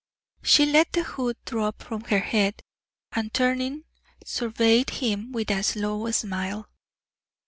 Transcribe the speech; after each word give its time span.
She 0.41 0.65
let 0.65 0.93
the 0.93 1.03
hood 1.03 1.37
drop 1.45 1.83
from 1.83 2.05
her 2.05 2.17
head, 2.21 2.63
and, 3.11 3.31
turning, 3.31 3.83
surveyed 4.25 4.89
him 4.89 5.31
with 5.31 5.51
a 5.51 5.61
slow 5.61 6.09
smile. 6.09 6.67